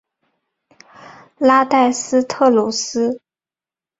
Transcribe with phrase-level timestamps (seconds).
[1.37, 3.21] 拉代斯特鲁斯。